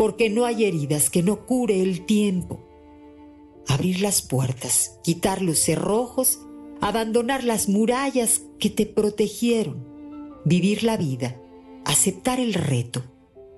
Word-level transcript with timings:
porque 0.00 0.30
no 0.30 0.46
hay 0.46 0.64
heridas 0.64 1.10
que 1.10 1.22
no 1.22 1.44
cure 1.44 1.82
el 1.82 2.06
tiempo. 2.06 2.58
Abrir 3.68 4.00
las 4.00 4.22
puertas, 4.22 4.98
quitar 5.04 5.42
los 5.42 5.58
cerrojos, 5.58 6.40
abandonar 6.80 7.44
las 7.44 7.68
murallas 7.68 8.40
que 8.58 8.70
te 8.70 8.86
protegieron, 8.86 9.86
vivir 10.46 10.84
la 10.84 10.96
vida, 10.96 11.38
aceptar 11.84 12.40
el 12.40 12.54
reto, 12.54 13.02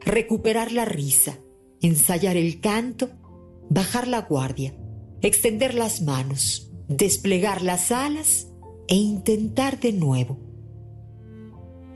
recuperar 0.00 0.72
la 0.72 0.84
risa, 0.84 1.38
ensayar 1.80 2.36
el 2.36 2.60
canto, 2.60 3.10
bajar 3.70 4.08
la 4.08 4.22
guardia, 4.22 4.74
extender 5.22 5.74
las 5.74 6.02
manos, 6.02 6.72
desplegar 6.88 7.62
las 7.62 7.92
alas 7.92 8.48
e 8.88 8.96
intentar 8.96 9.78
de 9.78 9.92
nuevo. 9.92 10.40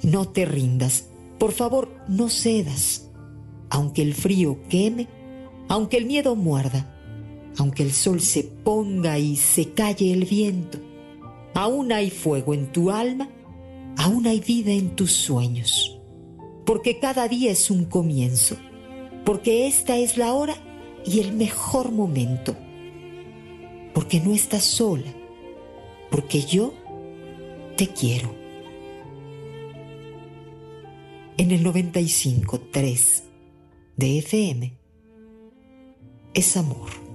No 0.05 0.28
te 0.28 0.44
rindas, 0.44 1.09
por 1.41 1.50
favor, 1.50 1.91
no 2.06 2.28
cedas, 2.28 3.08
aunque 3.70 4.02
el 4.02 4.14
frío 4.14 4.58
queme, 4.69 5.08
aunque 5.69 5.98
el 5.98 6.06
miedo 6.06 6.34
muerda, 6.36 6.94
aunque 7.58 7.83
el 7.83 7.92
sol 7.92 8.20
se 8.20 8.44
ponga 8.44 9.19
y 9.19 9.36
se 9.36 9.72
calle 9.72 10.12
el 10.12 10.25
viento, 10.25 10.78
aún 11.55 11.92
hay 11.92 12.10
fuego 12.10 12.55
en 12.55 12.72
tu 12.72 12.91
alma, 12.91 13.28
aún 13.97 14.26
hay 14.26 14.41
vida 14.41 14.72
en 14.72 14.94
tus 14.97 15.12
sueños, 15.12 15.98
porque 16.65 16.98
cada 16.98 17.28
día 17.28 17.50
es 17.50 17.70
un 17.70 17.84
comienzo, 17.84 18.56
porque 19.25 19.66
esta 19.66 19.97
es 19.97 20.16
la 20.16 20.32
hora 20.32 20.56
y 21.04 21.20
el 21.20 21.32
mejor 21.32 21.91
momento, 21.93 22.54
porque 23.93 24.20
no 24.20 24.32
estás 24.34 24.64
sola, 24.64 25.12
porque 26.10 26.43
yo 26.43 26.72
te 27.76 27.88
quiero. 27.88 28.34
En 31.37 31.53
el 31.53 31.64
95.3 31.64 33.28
de 33.98 34.19
FM 34.19 34.72
es 36.32 36.56
amor. 36.56 37.07